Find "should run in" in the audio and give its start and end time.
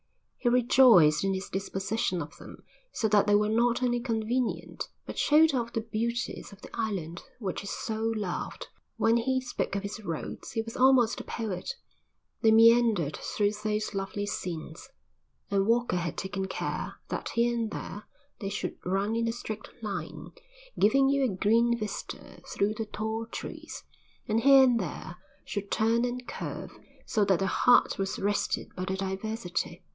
18.49-19.27